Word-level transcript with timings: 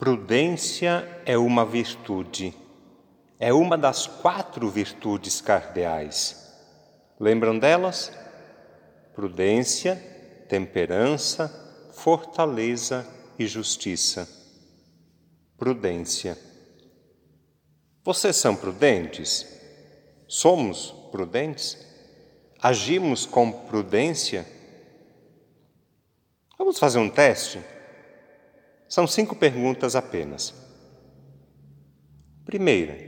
Prudência 0.00 1.06
é 1.26 1.36
uma 1.36 1.62
virtude, 1.62 2.56
é 3.38 3.52
uma 3.52 3.76
das 3.76 4.06
quatro 4.06 4.70
virtudes 4.70 5.42
cardeais. 5.42 6.54
Lembram 7.20 7.58
delas? 7.58 8.10
Prudência, 9.14 9.96
temperança, 10.48 11.48
fortaleza 11.92 13.06
e 13.38 13.46
justiça. 13.46 14.26
Prudência. 15.58 16.38
Vocês 18.02 18.36
são 18.36 18.56
prudentes? 18.56 19.60
Somos 20.26 20.94
prudentes? 21.12 21.76
Agimos 22.58 23.26
com 23.26 23.52
prudência? 23.52 24.46
Vamos 26.56 26.78
fazer 26.78 26.98
um 26.98 27.10
teste? 27.10 27.60
São 28.90 29.06
cinco 29.06 29.36
perguntas 29.36 29.94
apenas. 29.94 30.52
Primeira, 32.44 32.98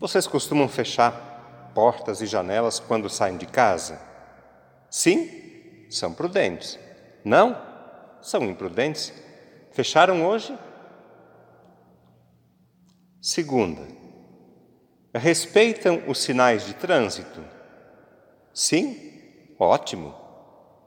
vocês 0.00 0.26
costumam 0.26 0.68
fechar 0.68 1.70
portas 1.72 2.20
e 2.20 2.26
janelas 2.26 2.80
quando 2.80 3.08
saem 3.08 3.36
de 3.36 3.46
casa? 3.46 4.00
Sim, 4.90 5.86
são 5.88 6.12
prudentes. 6.12 6.76
Não, 7.24 7.56
são 8.20 8.42
imprudentes. 8.42 9.12
Fecharam 9.70 10.26
hoje? 10.26 10.58
Segunda, 13.22 13.86
respeitam 15.14 16.02
os 16.08 16.18
sinais 16.18 16.66
de 16.66 16.74
trânsito? 16.74 17.44
Sim, 18.52 19.54
ótimo. 19.56 20.12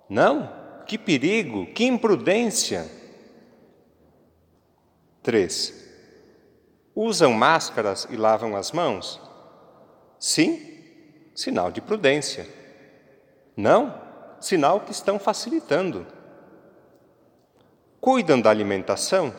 Não, 0.10 0.84
que 0.86 0.98
perigo, 0.98 1.68
que 1.68 1.86
imprudência. 1.86 2.97
3. 5.28 5.74
Usam 6.96 7.34
máscaras 7.34 8.08
e 8.10 8.16
lavam 8.16 8.56
as 8.56 8.72
mãos? 8.72 9.20
Sim, 10.18 10.58
sinal 11.36 11.70
de 11.70 11.82
prudência. 11.82 12.48
Não, 13.54 13.94
sinal 14.40 14.80
que 14.80 14.94
estão 14.94 15.20
facilitando. 15.20 16.08
Cuidam 18.00 18.40
da 18.40 18.50
alimentação? 18.50 19.36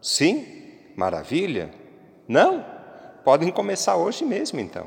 Sim, 0.00 0.92
maravilha. 0.94 1.74
Não, 2.28 2.64
podem 3.24 3.50
começar 3.50 3.96
hoje 3.96 4.24
mesmo 4.24 4.60
então. 4.60 4.86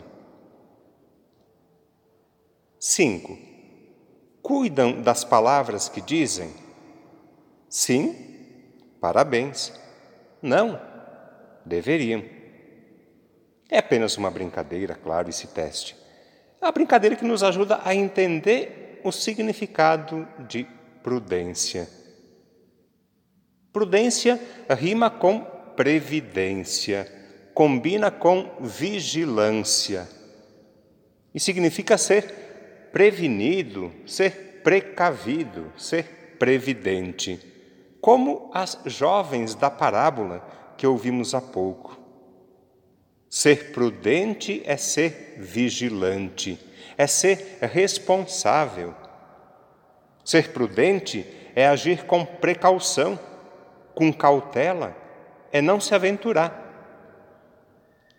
5. 2.80 3.38
Cuidam 4.42 5.02
das 5.02 5.25
palavras 5.25 5.89
que 5.89 6.00
dizem? 6.00 6.50
Sim, 7.67 8.31
parabéns. 9.02 9.74
Não, 10.42 10.80
deveriam. 11.66 12.24
É 13.70 13.80
apenas 13.80 14.16
uma 14.16 14.30
brincadeira, 14.30 14.94
claro, 14.94 15.30
esse 15.30 15.48
teste. 15.48 15.96
É 16.62 16.66
uma 16.66 16.72
brincadeira 16.72 17.16
que 17.16 17.26
nos 17.26 17.42
ajuda 17.42 17.82
a 17.84 17.96
entender 17.96 19.02
o 19.04 19.12
significado 19.12 20.28
de 20.48 20.68
prudência. 21.02 21.90
Prudência 23.74 24.40
rima 24.70 25.10
com 25.10 25.42
previdência, 25.76 27.12
combina 27.54 28.12
com 28.12 28.58
vigilância 28.60 30.08
e 31.34 31.40
significa 31.40 31.98
ser 31.98 32.90
prevenido, 32.92 33.92
ser 34.06 34.62
precavido, 34.64 35.72
ser 35.78 36.36
previdente 36.38 37.51
como 38.02 38.50
as 38.52 38.80
jovens 38.86 39.54
da 39.54 39.70
parábola 39.70 40.44
que 40.76 40.88
ouvimos 40.88 41.36
há 41.36 41.40
pouco. 41.40 42.00
Ser 43.30 43.72
prudente 43.72 44.62
é 44.66 44.75
ser 44.75 45.36
vigilante, 45.38 46.59
é 46.98 47.06
ser 47.06 47.59
responsável. 47.62 48.94
Ser 50.25 50.50
prudente 50.50 51.25
é 51.56 51.68
agir 51.68 52.03
com 52.06 52.25
precaução, 52.25 53.18
com 53.94 54.12
cautela, 54.12 54.98
é 55.52 55.62
não 55.62 55.80
se 55.80 55.94
aventurar. 55.94 56.58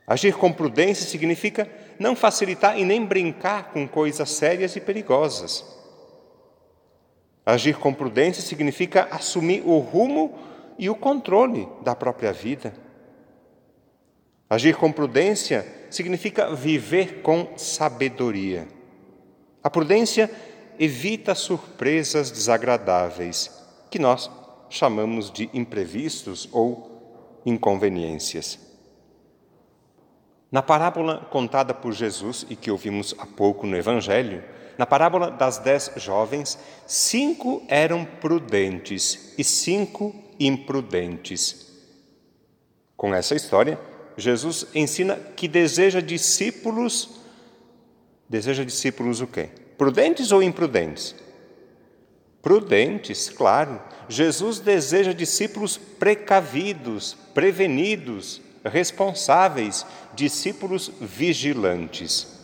Agir 0.06 0.35
com 0.37 0.53
prudência 0.53 1.06
significa 1.06 1.69
não 1.99 2.15
facilitar 2.15 2.79
e 2.79 2.85
nem 2.85 3.05
brincar 3.05 3.73
com 3.73 3.87
coisas 3.87 4.31
sérias 4.31 4.77
e 4.77 4.81
perigosas. 4.81 5.81
Agir 7.45 7.77
com 7.77 7.93
prudência 7.93 8.43
significa 8.43 9.09
assumir 9.11 9.63
o 9.67 9.79
rumo 9.79 10.39
e 10.79 10.89
o 10.89 10.95
controle 10.95 11.69
da 11.83 11.95
própria 11.95 12.33
vida. 12.33 12.73
Agir 14.49 14.77
com 14.77 14.93
prudência 14.93 15.67
significa 15.91 16.55
viver 16.55 17.23
com 17.23 17.57
sabedoria. 17.57 18.69
A 19.63 19.71
prudência 19.71 20.31
evita 20.79 21.35
surpresas 21.35 22.31
desagradáveis, 22.31 23.51
que 23.91 23.99
nós 23.99 24.31
chamamos 24.69 25.31
de 25.31 25.51
imprevistos 25.53 26.49
ou 26.53 27.41
inconveniências. 27.45 28.59
Na 30.51 30.63
parábola 30.63 31.27
contada 31.31 31.73
por 31.73 31.93
Jesus 31.93 32.47
e 32.49 32.55
que 32.55 32.71
ouvimos 32.71 33.15
há 33.19 33.27
pouco 33.27 33.67
no 33.67 33.77
Evangelho, 33.77 34.43
na 34.78 34.87
parábola 34.87 35.31
das 35.31 35.59
dez 35.59 35.91
jovens, 35.97 36.59
cinco 36.87 37.62
eram 37.69 38.05
prudentes 38.05 39.34
e 39.37 39.44
cinco 39.44 40.15
imprudentes. 40.38 41.71
Com 42.97 43.15
essa 43.15 43.34
história, 43.34 43.78
Jesus 44.16 44.66
ensina 44.75 45.16
que 45.16 45.49
deseja 45.49 46.00
discípulos. 46.00 47.21
Deseja 48.28 48.65
discípulos 48.65 49.21
o 49.21 49.27
quê? 49.27 49.49
Prudentes 49.77 50.32
ou 50.32 50.43
imprudentes? 50.43 51.15
Prudentes, 52.41 53.28
claro. 53.28 53.81
Jesus 54.09 54.59
deseja 54.59 55.12
discípulos 55.12 55.77
precavidos, 55.77 57.16
prevenidos, 57.34 58.41
responsáveis, 58.65 59.87
discípulos 60.15 60.91
vigilantes 61.00 62.42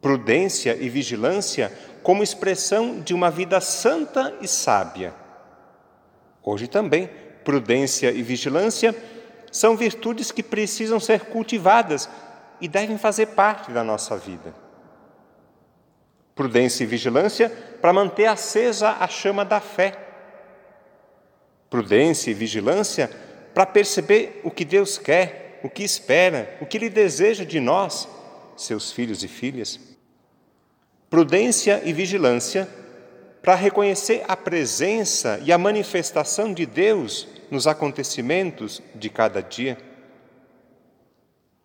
prudência 0.00 0.76
e 0.78 0.88
vigilância 0.88 1.72
como 2.02 2.22
expressão 2.22 3.00
de 3.00 3.14
uma 3.14 3.30
vida 3.30 3.60
santa 3.60 4.34
e 4.40 4.48
sábia. 4.48 5.14
Hoje 6.42 6.66
também, 6.66 7.10
prudência 7.44 8.10
e 8.10 8.22
vigilância 8.22 8.94
são 9.50 9.76
virtudes 9.76 10.30
que 10.30 10.42
precisam 10.42 11.00
ser 11.00 11.26
cultivadas 11.26 12.08
e 12.60 12.68
devem 12.68 12.98
fazer 12.98 13.26
parte 13.26 13.70
da 13.70 13.82
nossa 13.82 14.16
vida. 14.16 14.54
Prudência 16.34 16.84
e 16.84 16.86
vigilância 16.86 17.50
para 17.80 17.92
manter 17.92 18.26
acesa 18.26 18.96
a 19.00 19.08
chama 19.08 19.44
da 19.44 19.60
fé. 19.60 19.94
Prudência 21.68 22.30
e 22.30 22.34
vigilância 22.34 23.10
para 23.52 23.66
perceber 23.66 24.40
o 24.44 24.50
que 24.50 24.64
Deus 24.64 24.98
quer, 24.98 25.60
o 25.64 25.68
que 25.68 25.82
espera, 25.82 26.56
o 26.60 26.66
que 26.66 26.76
Ele 26.76 26.88
deseja 26.88 27.44
de 27.44 27.58
nós, 27.58 28.08
seus 28.58 28.92
filhos 28.92 29.22
e 29.22 29.28
filhas 29.28 29.78
prudência 31.10 31.82
e 31.84 31.92
vigilância 31.92 32.68
para 33.42 33.54
reconhecer 33.54 34.24
a 34.28 34.36
presença 34.36 35.40
e 35.42 35.52
a 35.52 35.58
manifestação 35.58 36.52
de 36.52 36.66
Deus 36.66 37.26
nos 37.50 37.66
acontecimentos 37.66 38.82
de 38.94 39.08
cada 39.08 39.42
dia. 39.42 39.78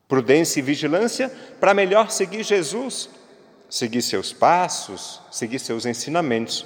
Prudência 0.08 0.60
e 0.60 0.64
vigilância 0.64 1.30
para 1.60 1.74
melhor 1.74 2.10
seguir 2.10 2.44
Jesus, 2.44 3.10
seguir 3.70 4.02
seus 4.02 4.32
passos, 4.32 5.22
seguir 5.32 5.60
seus 5.60 5.86
ensinamentos. 5.86 6.66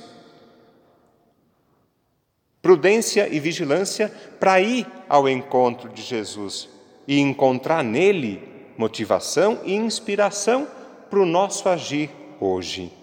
Prudência 2.62 3.33
e 3.33 3.39
vigilância 3.39 4.09
para 4.39 4.59
ir 4.59 4.85
ao 5.07 5.27
encontro 5.27 5.89
de 5.89 6.01
Jesus 6.03 6.68
e 7.07 7.19
encontrar 7.19 7.83
nele 7.83 8.56
motivação 8.77 9.59
e 9.63 9.74
inspiração 9.74 10.68
para 11.09 11.19
o 11.19 11.25
nosso 11.25 11.68
agir 11.68 12.09
hoje. 12.39 12.94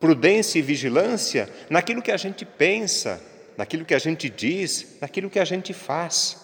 Prudência 0.00 0.58
e 0.58 0.62
vigilância 0.62 1.48
naquilo 1.70 2.02
que 2.02 2.10
a 2.10 2.16
gente 2.16 2.44
pensa, 2.44 3.22
naquilo 3.56 3.84
que 3.84 3.94
a 3.94 3.98
gente 3.98 4.28
diz, 4.28 4.98
naquilo 5.00 5.30
que 5.30 5.38
a 5.38 5.44
gente 5.44 5.72
faz. 5.72 6.38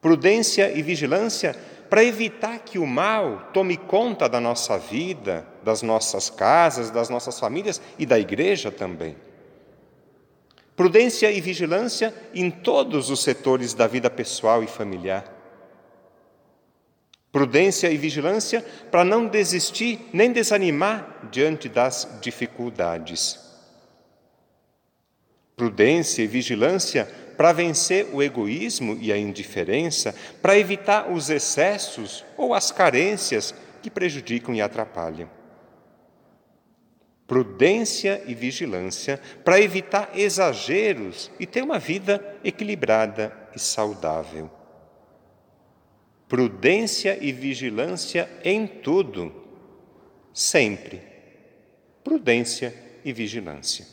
Prudência 0.00 0.72
e 0.72 0.82
vigilância 0.82 1.54
para 1.90 2.02
evitar 2.02 2.58
que 2.60 2.78
o 2.78 2.86
mal 2.86 3.50
tome 3.52 3.76
conta 3.76 4.26
da 4.26 4.40
nossa 4.40 4.78
vida, 4.78 5.46
das 5.62 5.82
nossas 5.82 6.30
casas, 6.30 6.90
das 6.90 7.10
nossas 7.10 7.38
famílias 7.38 7.82
e 7.98 8.06
da 8.06 8.18
igreja 8.18 8.70
também. 8.70 9.14
Prudência 10.74 11.30
e 11.30 11.40
vigilância 11.40 12.14
em 12.34 12.50
todos 12.50 13.10
os 13.10 13.22
setores 13.22 13.74
da 13.74 13.86
vida 13.86 14.08
pessoal 14.08 14.64
e 14.64 14.66
familiar. 14.66 15.31
Prudência 17.32 17.90
e 17.90 17.96
vigilância 17.96 18.62
para 18.90 19.02
não 19.02 19.26
desistir 19.26 19.98
nem 20.12 20.30
desanimar 20.30 21.30
diante 21.32 21.66
das 21.66 22.06
dificuldades. 22.20 23.40
Prudência 25.56 26.22
e 26.22 26.26
vigilância 26.26 27.08
para 27.38 27.54
vencer 27.54 28.06
o 28.12 28.22
egoísmo 28.22 28.98
e 29.00 29.10
a 29.10 29.16
indiferença, 29.16 30.14
para 30.42 30.58
evitar 30.58 31.10
os 31.10 31.30
excessos 31.30 32.22
ou 32.36 32.52
as 32.52 32.70
carências 32.70 33.54
que 33.80 33.90
prejudicam 33.90 34.54
e 34.54 34.60
atrapalham. 34.60 35.28
Prudência 37.26 38.22
e 38.26 38.34
vigilância 38.34 39.18
para 39.42 39.58
evitar 39.58 40.10
exageros 40.14 41.30
e 41.40 41.46
ter 41.46 41.62
uma 41.62 41.78
vida 41.78 42.22
equilibrada 42.44 43.34
e 43.56 43.58
saudável. 43.58 44.50
Prudência 46.32 47.18
e 47.20 47.30
vigilância 47.30 48.26
em 48.42 48.66
tudo, 48.66 49.30
sempre. 50.32 51.02
Prudência 52.02 52.74
e 53.04 53.12
vigilância. 53.12 53.86